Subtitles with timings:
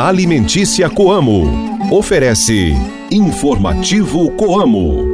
[0.00, 1.44] Alimentícia Coamo.
[1.90, 2.72] Oferece
[3.10, 5.04] Informativo Coamo.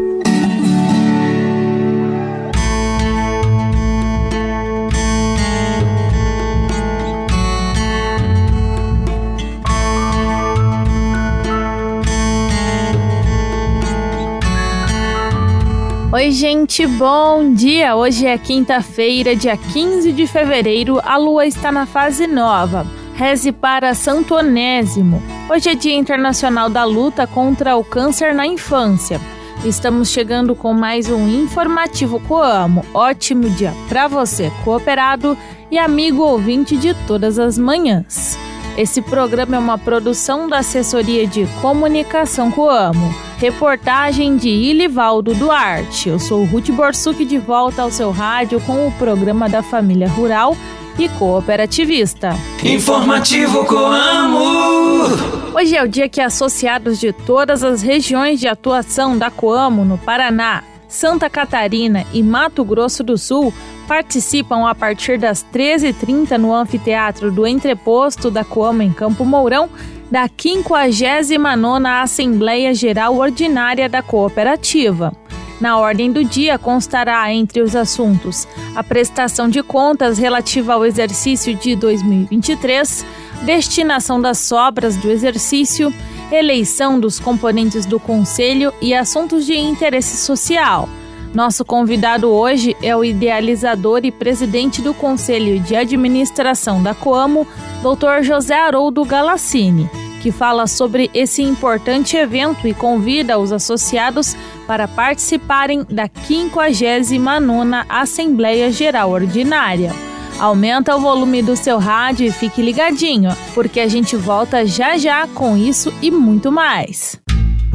[16.12, 17.96] Oi, gente, bom dia!
[17.96, 22.86] Hoje é quinta-feira, dia 15 de fevereiro, a lua está na fase nova.
[23.18, 25.20] Reze para Santo Onésimo.
[25.50, 29.20] Hoje é Dia Internacional da Luta contra o Câncer na Infância.
[29.64, 32.86] Estamos chegando com mais um informativo Coamo.
[32.94, 35.36] Ótimo dia para você, cooperado
[35.68, 38.38] e amigo ouvinte de todas as manhãs.
[38.76, 43.12] Esse programa é uma produção da Assessoria de Comunicação Coamo.
[43.38, 46.08] Reportagem de Ilivaldo Duarte.
[46.08, 50.56] Eu sou Ruth Borsuk de volta ao seu rádio com o programa da Família Rural
[50.98, 52.30] e Cooperativista.
[52.64, 55.54] Informativo Coamo.
[55.54, 59.98] Hoje é o dia que associados de todas as regiões de atuação da Coamo no
[59.98, 63.54] Paraná, Santa Catarina e Mato Grosso do Sul
[63.86, 69.70] participam a partir das 13h30 no anfiteatro do Entreposto da Coamo em Campo Mourão
[70.10, 75.12] da 59ª Assembleia Geral Ordinária da Cooperativa.
[75.60, 81.54] Na ordem do dia constará entre os assuntos a prestação de contas relativa ao exercício
[81.54, 83.04] de 2023,
[83.42, 85.92] destinação das sobras do exercício,
[86.30, 90.88] eleição dos componentes do Conselho e assuntos de interesse social.
[91.34, 97.46] Nosso convidado hoje é o idealizador e presidente do Conselho de Administração da Coamo,
[97.82, 98.22] Dr.
[98.22, 99.88] José Haroldo Galassini,
[100.22, 104.34] que fala sobre esse importante evento e convida os associados
[104.66, 109.92] para participarem da 59ª Assembleia Geral Ordinária.
[110.38, 115.26] Aumenta o volume do seu rádio e fique ligadinho, porque a gente volta já já
[115.26, 117.18] com isso e muito mais.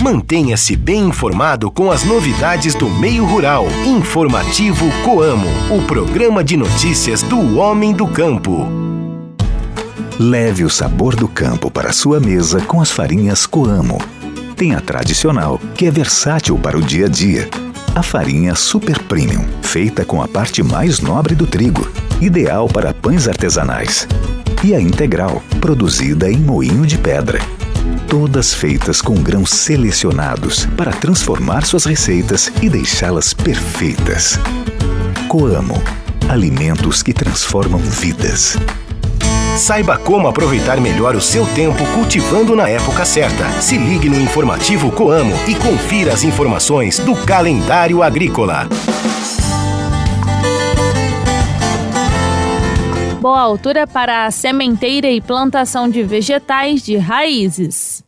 [0.04, 3.66] Mantenha-se bem informado com as novidades do meio rural.
[3.86, 8.68] Informativo Coamo, o programa de notícias do homem do campo.
[10.20, 13.98] Leve o sabor do campo para sua mesa com as farinhas Coamo.
[14.58, 17.50] Tem a tradicional, que é versátil para o dia a dia.
[17.96, 23.26] A farinha Super Premium, feita com a parte mais nobre do trigo, ideal para pães
[23.26, 24.06] artesanais.
[24.66, 27.40] E a integral, produzida em moinho de pedra
[28.14, 34.38] todas feitas com grãos selecionados para transformar suas receitas e deixá-las perfeitas.
[35.28, 35.82] Coamo
[36.30, 38.56] alimentos que transformam vidas.
[39.58, 43.50] Saiba como aproveitar melhor o seu tempo cultivando na época certa.
[43.60, 48.70] Se ligue no informativo Coamo e confira as informações do calendário agrícola.
[53.24, 58.04] Boa altura para a sementeira e plantação de vegetais de raízes.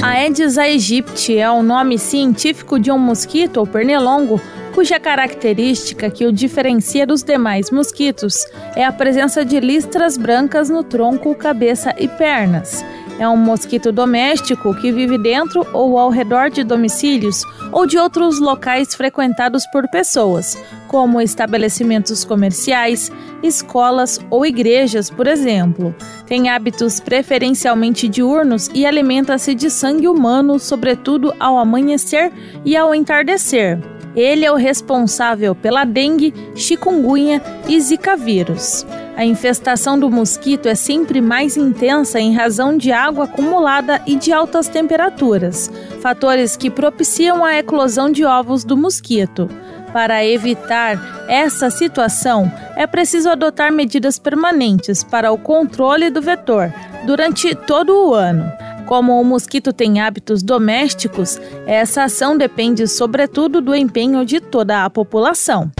[0.00, 4.40] A Aedes aegypti é o nome científico de um mosquito ou pernilongo
[4.76, 10.84] cuja característica que o diferencia dos demais mosquitos é a presença de listras brancas no
[10.84, 12.84] tronco, cabeça e pernas.
[13.18, 17.42] É um mosquito doméstico que vive dentro ou ao redor de domicílios
[17.72, 20.56] ou de outros locais frequentados por pessoas,
[20.86, 23.10] como estabelecimentos comerciais,
[23.42, 25.94] escolas ou igrejas, por exemplo.
[26.26, 32.32] Tem hábitos preferencialmente diurnos e alimenta-se de sangue humano, sobretudo ao amanhecer
[32.64, 33.97] e ao entardecer.
[34.14, 38.86] Ele é o responsável pela dengue, chikungunya e zika vírus.
[39.16, 44.32] A infestação do mosquito é sempre mais intensa em razão de água acumulada e de
[44.32, 45.70] altas temperaturas,
[46.00, 49.48] fatores que propiciam a eclosão de ovos do mosquito.
[49.92, 56.72] Para evitar essa situação, é preciso adotar medidas permanentes para o controle do vetor
[57.04, 58.52] durante todo o ano.
[58.88, 64.88] Como o mosquito tem hábitos domésticos, essa ação depende sobretudo do empenho de toda a
[64.88, 65.70] população.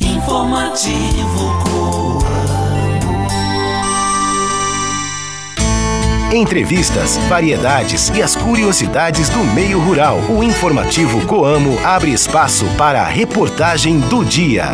[0.00, 1.56] Informativo
[6.34, 10.18] Entrevistas, variedades e as curiosidades do meio rural.
[10.28, 14.72] O informativo Coamo abre espaço para a reportagem do dia.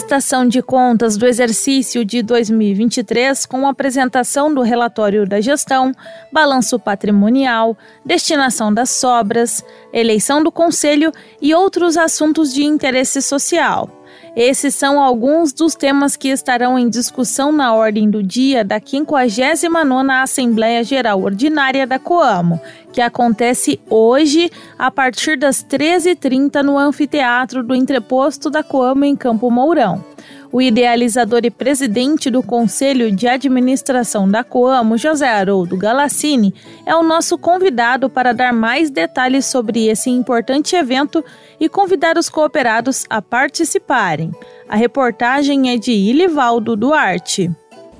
[0.00, 5.92] Prestação de contas do exercício de 2023 com apresentação do relatório da gestão,
[6.32, 9.62] balanço patrimonial, destinação das sobras,
[9.92, 13.99] eleição do conselho e outros assuntos de interesse social.
[14.36, 20.22] Esses são alguns dos temas que estarão em discussão na ordem do dia da 59ª
[20.22, 22.60] Assembleia Geral Ordinária da Coamo,
[22.92, 29.50] que acontece hoje a partir das 13h30 no anfiteatro do Entreposto da Coama em Campo
[29.50, 30.04] Mourão.
[30.52, 36.52] O idealizador e presidente do Conselho de Administração da Coamo, José Haroldo Galassini,
[36.84, 41.24] é o nosso convidado para dar mais detalhes sobre esse importante evento
[41.60, 44.32] e convidar os cooperados a participarem.
[44.68, 47.48] A reportagem é de Ilivaldo Duarte.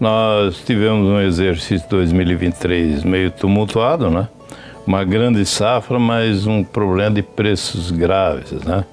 [0.01, 4.29] Nós tivemos um exercício 2023 meio tumultuado, né?
[4.85, 8.85] Uma grande safra, mas um problema de preços graves, né?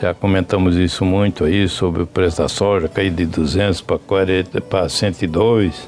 [0.00, 4.58] Já comentamos isso muito aí sobre o preço da soja, cair de 200 para 40
[4.62, 5.86] para 102,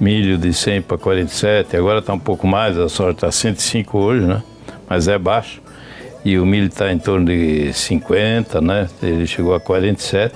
[0.00, 4.26] milho de 100 para 47, agora está um pouco mais, a soja está 105 hoje,
[4.26, 4.42] né?
[4.90, 5.62] Mas é baixo.
[6.24, 8.88] E o milho está em torno de 50, né?
[9.00, 10.34] Ele chegou a 47.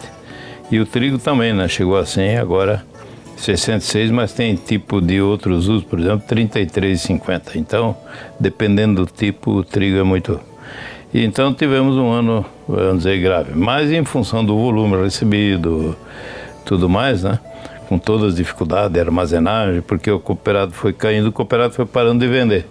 [0.70, 1.66] E o trigo também, né?
[1.66, 2.84] Chegou a 100, agora
[3.36, 7.56] 66, mas tem tipo de outros usos, por exemplo, 33,50.
[7.56, 7.96] Então,
[8.38, 10.40] dependendo do tipo, o trigo é muito
[11.20, 13.52] então tivemos um ano, vamos dizer, grave.
[13.54, 15.96] Mas em função do volume recebido,
[16.64, 17.38] tudo mais, né?
[17.88, 22.20] Com todas as dificuldades de armazenagem, porque o cooperado foi caindo, o cooperado foi parando
[22.20, 22.66] de vender.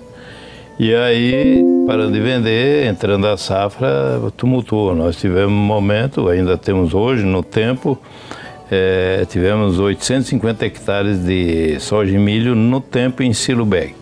[0.79, 4.95] E aí, parando de vender, entrando a safra, tumultuou.
[4.95, 7.99] Nós tivemos um momento, ainda temos hoje, no tempo,
[8.71, 13.93] é, tivemos 850 hectares de soja e milho no tempo em silo bag.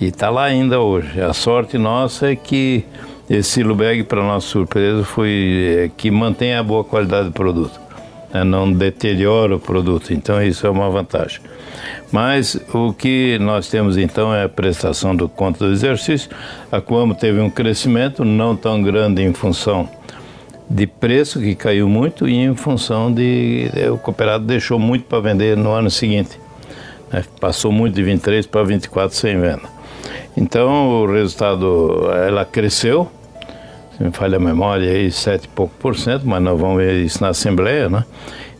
[0.00, 1.20] E está lá ainda hoje.
[1.20, 2.84] A sorte nossa é que
[3.28, 7.78] esse bag, para nossa surpresa, foi é, que mantém a boa qualidade do produto,
[8.32, 8.42] né?
[8.42, 11.40] não deteriora o produto, então isso é uma vantagem.
[12.10, 16.30] Mas o que nós temos então é a prestação do conta do exercício.
[16.72, 19.88] A Coamo teve um crescimento não tão grande em função
[20.70, 23.70] de preço, que caiu muito, e em função de.
[23.74, 26.38] É, o cooperado deixou muito para vender no ano seguinte.
[27.10, 27.24] Né?
[27.40, 29.62] Passou muito de 23 para 24 sem venda.
[30.36, 33.10] Então o resultado, ela cresceu,
[33.98, 37.04] se me falha a memória, aí sete e pouco por cento, mas nós vamos ver
[37.04, 38.04] isso na Assembleia, né?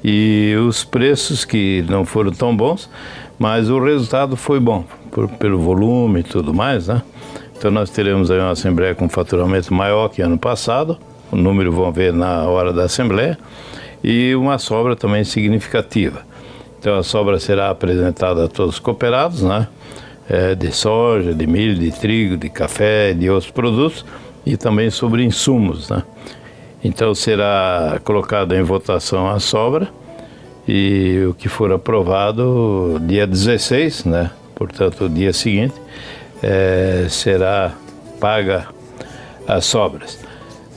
[0.03, 2.91] E os preços que não foram tão bons,
[3.39, 7.03] mas o resultado foi bom, por, pelo volume e tudo mais, né?
[7.57, 10.99] Então nós teremos aí uma Assembleia com faturamento maior que ano passado,
[11.31, 13.39] o número vão ver na hora da Assembleia,
[14.03, 16.23] e uma sobra também significativa.
[16.81, 19.69] Então a sobra será apresentada a todos os cooperados, né?
[20.29, 24.05] É, de soja, de milho, de trigo, de café, de outros produtos,
[24.45, 25.89] e também sobre insumos.
[25.89, 26.03] Né?
[26.83, 29.89] Então será colocado em votação a sobra
[30.67, 34.31] e o que for aprovado dia 16, né?
[34.55, 35.75] portanto o dia seguinte,
[36.43, 37.73] é, será
[38.21, 38.67] paga
[39.47, 40.19] as sobras.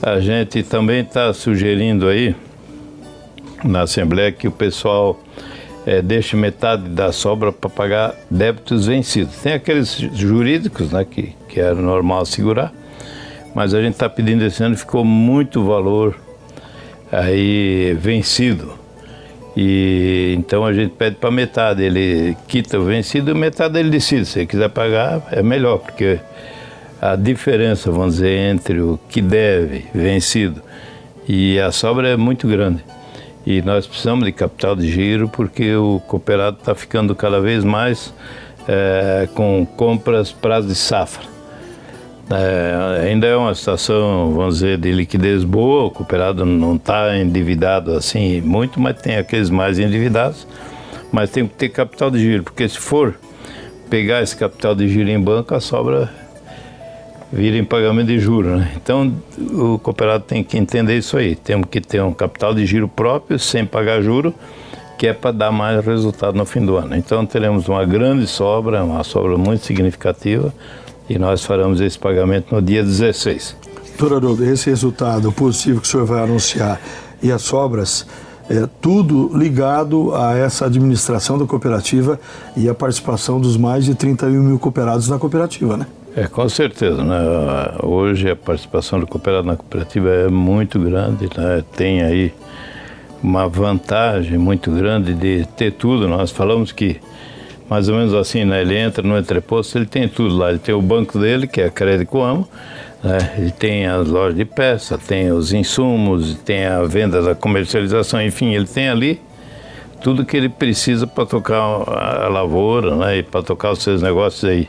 [0.00, 2.34] A gente também está sugerindo aí
[3.64, 5.20] na Assembleia que o pessoal
[5.86, 9.36] é, deixe metade da sobra para pagar débitos vencidos.
[9.36, 12.72] Tem aqueles jurídicos né, que, que é normal segurar,
[13.54, 16.16] mas a gente está pedindo esse ano, ficou muito valor
[17.10, 18.80] aí vencido.
[19.56, 24.24] E então a gente pede para metade, ele quita o vencido metade ele decide.
[24.24, 26.18] Se ele quiser pagar, é melhor, porque
[27.00, 30.62] a diferença, vamos dizer, entre o que deve, vencido,
[31.28, 32.82] e a sobra é muito grande.
[33.44, 38.14] E nós precisamos de capital de giro porque o cooperado está ficando cada vez mais
[38.68, 41.31] é, com compras prazo de safra.
[42.30, 47.92] É, ainda é uma situação, vamos dizer, de liquidez boa, o cooperado não está endividado
[47.92, 50.46] assim muito, mas tem aqueles mais endividados,
[51.10, 53.14] mas tem que ter capital de giro, porque se for
[53.90, 56.10] pegar esse capital de giro em banco, a sobra
[57.32, 58.58] vira em pagamento de juros.
[58.58, 58.72] Né?
[58.76, 61.34] Então o cooperado tem que entender isso aí.
[61.34, 64.34] Temos que ter um capital de giro próprio, sem pagar juro,
[64.98, 66.94] que é para dar mais resultado no fim do ano.
[66.94, 70.52] Então teremos uma grande sobra, uma sobra muito significativa
[71.08, 73.56] e nós faremos esse pagamento no dia 16.
[73.98, 76.80] Doutor Haroldo, esse resultado positivo que o senhor vai anunciar
[77.22, 78.06] e as sobras,
[78.50, 82.18] é tudo ligado a essa administração da cooperativa
[82.56, 85.86] e a participação dos mais de 31 mil cooperados na cooperativa, né?
[86.14, 87.02] É, com certeza.
[87.02, 87.16] Né?
[87.82, 91.64] Hoje a participação do cooperado na cooperativa é muito grande, né?
[91.76, 92.34] tem aí
[93.22, 96.08] uma vantagem muito grande de ter tudo.
[96.08, 97.00] Nós falamos que
[97.72, 98.60] mais ou menos assim, né?
[98.60, 100.50] Ele entra no entreposto, ele tem tudo lá.
[100.50, 102.46] Ele tem o banco dele, que é a Crédito Amo,
[103.02, 103.32] né?
[103.38, 108.52] ele tem as lojas de peça, tem os insumos, tem a venda da comercialização, enfim,
[108.52, 109.18] ele tem ali
[110.02, 113.18] tudo que ele precisa para tocar a lavoura, né?
[113.18, 114.68] E para tocar os seus negócios aí.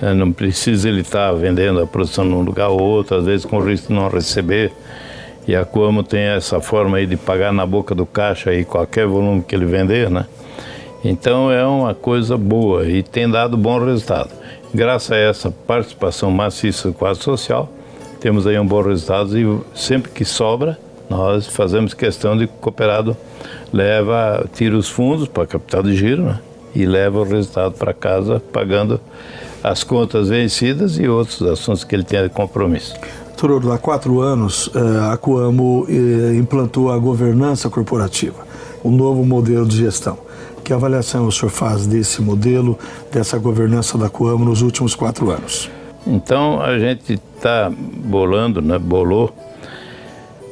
[0.00, 0.12] Né?
[0.12, 3.60] Não precisa ele estar tá vendendo a produção num lugar ou outro, às vezes com
[3.60, 4.72] risco de não receber.
[5.46, 9.06] E a Coamo tem essa forma aí de pagar na boca do caixa aí qualquer
[9.06, 10.26] volume que ele vender, né?
[11.04, 14.30] Então é uma coisa boa e tem dado bom resultado.
[14.72, 17.70] Graças a essa participação maciça do quadro social,
[18.20, 20.78] temos aí um bom resultado e sempre que sobra,
[21.08, 23.16] nós fazemos questão de que o cooperado
[23.72, 26.38] leva, tira os fundos para capital de giro né?
[26.74, 29.00] e leva o resultado para casa pagando
[29.64, 32.94] as contas vencidas e outros assuntos que ele tem de compromisso.
[33.36, 38.46] Doutor, há quatro anos eh, a Coamo eh, implantou a governança corporativa,
[38.84, 40.18] um novo modelo de gestão.
[40.70, 42.78] Que avaliação o senhor faz desse modelo,
[43.10, 45.68] dessa governança da Coamo nos últimos quatro anos?
[46.06, 49.34] Então a gente está bolando, né, bolou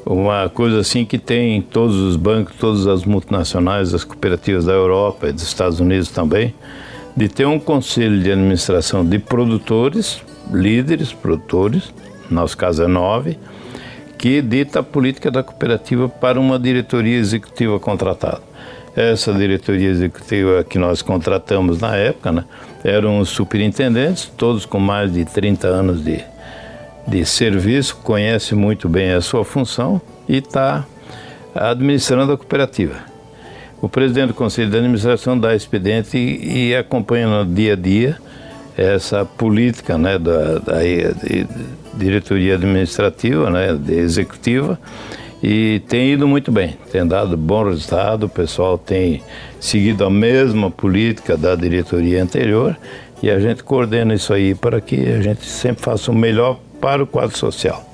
[0.04, 4.72] uma coisa assim que tem em todos os bancos, todas as multinacionais, as cooperativas da
[4.72, 6.52] Europa e dos Estados Unidos também,
[7.16, 10.20] de ter um conselho de administração de produtores,
[10.52, 11.94] líderes produtores,
[12.28, 13.38] no nosso caso é nove,
[14.18, 18.48] que dita a política da cooperativa para uma diretoria executiva contratada.
[18.98, 22.44] Essa diretoria executiva que nós contratamos na época, né,
[22.82, 26.20] eram os superintendentes, todos com mais de 30 anos de,
[27.06, 30.84] de serviço, conhece muito bem a sua função e está
[31.54, 32.96] administrando a cooperativa.
[33.80, 38.18] O presidente do Conselho de Administração dá expediente e, e acompanha no dia a dia
[38.76, 40.74] essa política né, da, da
[41.94, 44.76] diretoria administrativa, né, executiva,
[45.42, 49.22] e tem ido muito bem, tem dado bom resultado, o pessoal tem
[49.60, 52.76] seguido a mesma política da diretoria anterior
[53.22, 57.02] e a gente coordena isso aí para que a gente sempre faça o melhor para
[57.02, 57.84] o quadro social.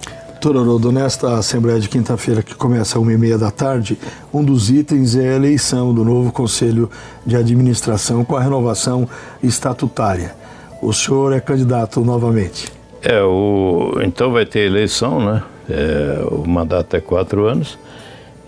[0.40, 3.98] Doutor Haroldo, nesta Assembleia de quinta-feira, que começa às uma e meia da tarde,
[4.32, 6.90] um dos itens é a eleição do novo Conselho
[7.24, 9.08] de Administração com a renovação
[9.42, 10.34] estatutária.
[10.82, 12.70] O senhor é candidato novamente?
[13.00, 15.42] É, o, então vai ter eleição, né?
[15.68, 17.78] É, o mandato é quatro anos.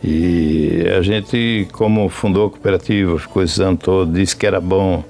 [0.02, 5.02] E a gente, como fundou a cooperativa, ficou esse ano todo, disse que era bom,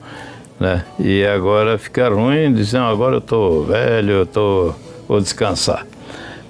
[0.59, 0.85] né?
[0.99, 4.73] E agora fica ruim, dizendo, agora eu estou velho, eu tô,
[5.07, 5.87] vou descansar.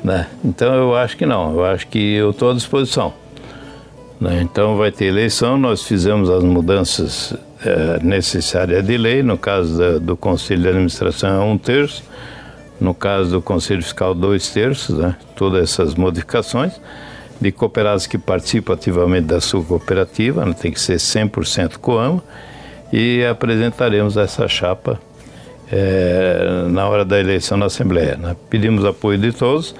[0.05, 0.29] Né?
[0.45, 3.13] Então eu acho que não, eu acho que eu estou à disposição.
[4.21, 4.41] Né?
[4.43, 7.35] Então vai ter eleição, nós fizemos as mudanças
[7.65, 12.05] é, necessárias de lei, no caso da, do Conselho de Administração é um terço,
[12.81, 15.17] no caso do Conselho Fiscal dois terços, né?
[15.35, 16.81] todas essas modificações
[17.41, 20.55] de cooperados que participam ativamente da sua cooperativa, né?
[20.55, 22.23] tem que ser 100% Coamo,
[22.93, 24.99] e apresentaremos essa chapa
[25.71, 28.17] é, na hora da eleição na Assembleia.
[28.17, 28.37] Né?
[28.49, 29.75] Pedimos apoio de todos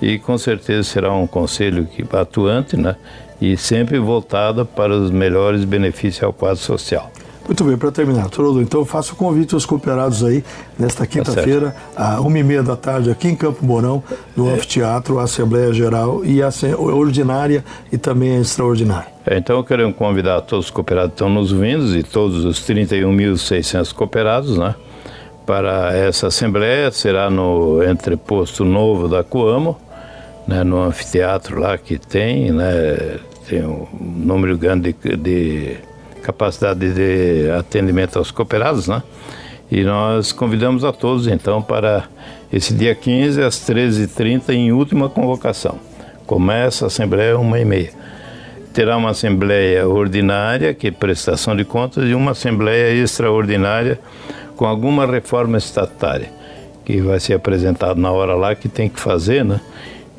[0.00, 2.96] e com certeza será um conselho que, atuante né?
[3.40, 7.10] e sempre voltado para os melhores benefícios ao quadro social.
[7.50, 10.44] Muito bem, para terminar, Trollo, então faço o convite aos cooperados aí,
[10.78, 14.04] nesta tá quinta-feira, às uma e meia da tarde, aqui em Campo Mourão,
[14.36, 14.52] no é.
[14.52, 19.08] Anfiteatro, a Assembleia Geral e a ordinária e também a extraordinária.
[19.26, 22.60] É, então eu quero convidar todos os cooperados que estão nos vindo e todos os
[22.60, 24.76] 31.600 cooperados, né?
[25.44, 29.76] para essa assembleia será no entreposto novo da Coamo,
[30.46, 35.89] né, no anfiteatro lá que tem, né, tem um número grande de, de
[36.20, 39.02] capacidade de atendimento aos cooperados, né?
[39.70, 42.04] E nós convidamos a todos então para
[42.52, 45.78] esse dia 15 às 13h30 em última convocação.
[46.26, 47.90] Começa a assembleia uma e meia.
[48.72, 53.98] Terá uma assembleia ordinária, que é prestação de contas, e uma assembleia extraordinária
[54.56, 56.40] com alguma reforma estatutária
[56.84, 59.60] que vai ser apresentado na hora lá que tem que fazer, né?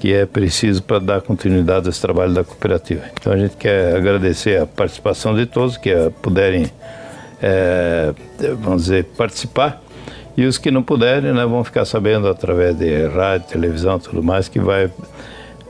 [0.02, 3.04] Que é preciso para dar continuidade a esse trabalho da cooperativa.
[3.14, 5.92] Então a gente quer agradecer a participação de todos que
[6.24, 6.66] puderem,
[7.40, 8.12] é,
[8.60, 9.80] vamos dizer, participar.
[10.36, 14.48] E os que não puderem, né, vão ficar sabendo através de rádio, televisão, tudo mais,
[14.48, 14.90] que vai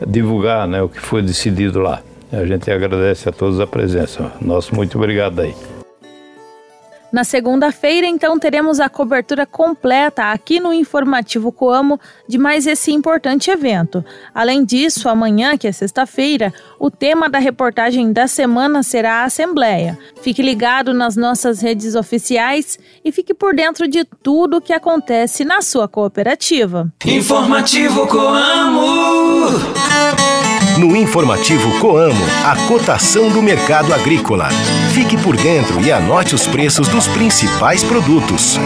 [0.08, 2.02] divulgar, né, o que foi decidido lá.
[2.32, 4.32] A gente agradece a todos a presença.
[4.40, 5.54] Nosso muito obrigado aí.
[7.12, 13.52] Na segunda-feira, então, teremos a cobertura completa aqui no Informativo Coamo de mais esse importante
[13.52, 14.04] evento.
[14.34, 20.00] Além disso, amanhã, que é sexta-feira, o tema da reportagem da semana será a Assembleia.
[20.22, 25.44] Fique ligado nas nossas redes oficiais e fique por dentro de tudo o que acontece
[25.44, 26.92] na sua cooperativa.
[27.06, 29.52] Informativo Coamo.
[30.82, 34.50] No informativo Coamo, a cotação do mercado agrícola.
[34.96, 38.58] Fique por dentro e anote os preços dos principais produtos.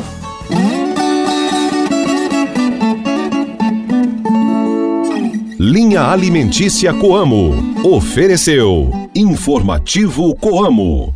[5.59, 11.13] Linha Alimentícia Coamo ofereceu Informativo Coamo.